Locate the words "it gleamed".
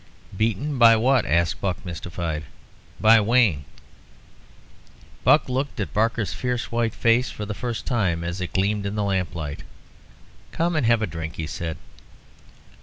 8.41-8.87